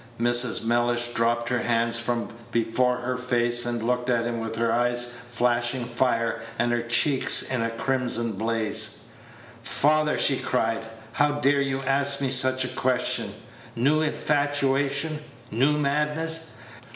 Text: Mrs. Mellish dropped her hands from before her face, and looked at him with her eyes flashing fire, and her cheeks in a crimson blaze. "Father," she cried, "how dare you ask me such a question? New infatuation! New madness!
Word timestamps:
Mrs. 0.19 0.65
Mellish 0.65 1.09
dropped 1.13 1.47
her 1.49 1.59
hands 1.61 1.99
from 1.99 2.29
before 2.51 2.95
her 3.01 3.17
face, 3.17 3.67
and 3.67 3.83
looked 3.83 4.09
at 4.09 4.25
him 4.25 4.39
with 4.39 4.55
her 4.55 4.71
eyes 4.73 5.05
flashing 5.29 5.85
fire, 5.85 6.41
and 6.57 6.71
her 6.71 6.81
cheeks 6.81 7.43
in 7.43 7.61
a 7.61 7.69
crimson 7.69 8.31
blaze. 8.31 9.03
"Father," 9.61 10.17
she 10.17 10.37
cried, 10.39 10.83
"how 11.13 11.33
dare 11.33 11.61
you 11.61 11.83
ask 11.83 12.19
me 12.19 12.31
such 12.31 12.65
a 12.65 12.69
question? 12.69 13.31
New 13.75 14.01
infatuation! 14.01 15.19
New 15.51 15.73
madness! 15.77 16.53